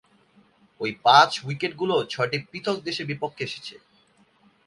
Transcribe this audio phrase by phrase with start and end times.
[0.81, 3.75] ঐ পাঁচ-উইকেটগুলো ছয়টি পৃথক দেশের বিপক্ষে এসেছে।